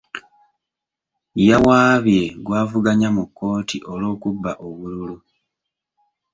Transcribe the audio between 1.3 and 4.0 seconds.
Yawaabye gw'avuganya mu kkooti